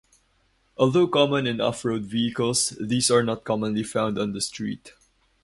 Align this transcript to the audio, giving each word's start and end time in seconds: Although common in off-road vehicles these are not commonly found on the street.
Although 0.77 1.07
common 1.09 1.45
in 1.45 1.61
off-road 1.61 2.05
vehicles 2.05 2.71
these 2.81 3.11
are 3.11 3.21
not 3.21 3.43
commonly 3.43 3.83
found 3.83 4.17
on 4.17 4.33
the 4.33 4.41
street. 4.41 4.93